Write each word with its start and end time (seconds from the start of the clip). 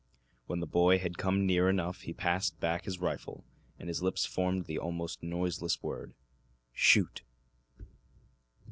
When 0.47 0.61
the 0.61 0.65
boy 0.65 0.97
had 0.97 1.19
come 1.19 1.45
near 1.45 1.69
enough 1.69 2.01
he 2.01 2.11
passed 2.13 2.59
back 2.59 2.85
his 2.85 2.97
rifle, 2.97 3.43
and 3.77 3.87
his 3.87 4.01
lips 4.01 4.25
formed 4.25 4.65
the 4.65 4.79
almost 4.79 5.21
noiseless 5.21 5.83
word, 5.83 6.15
"Shoot!" 6.73 7.21